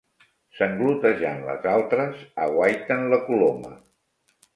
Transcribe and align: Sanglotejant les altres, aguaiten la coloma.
Sanglotejant 0.59 1.43
les 1.49 1.67
altres, 1.73 2.23
aguaiten 2.45 3.05
la 3.13 3.21
coloma. 3.29 3.75